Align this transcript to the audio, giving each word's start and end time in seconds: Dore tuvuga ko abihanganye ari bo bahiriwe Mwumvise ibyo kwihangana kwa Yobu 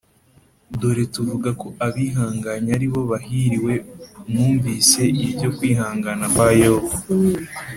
Dore 0.79 1.03
tuvuga 1.15 1.49
ko 1.61 1.67
abihanganye 1.85 2.69
ari 2.77 2.87
bo 2.93 3.01
bahiriwe 3.11 3.73
Mwumvise 4.29 5.01
ibyo 5.27 5.49
kwihangana 5.57 6.25
kwa 6.33 6.49
Yobu 6.61 6.93